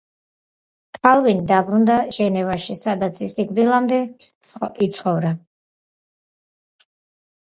კალვინი 1.07 1.43
დაბრუნდა 1.49 1.97
ჟენევაში, 2.15 2.77
სადაც 2.79 3.21
სიკვდილამდე 3.33 3.99
იცხოვრა. 4.87 5.35